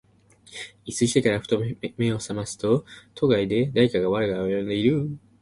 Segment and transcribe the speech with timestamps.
[0.83, 5.15] 一睡してから、ふと眼めを覚ますと、戸外で誰かが我が名を呼んでいる。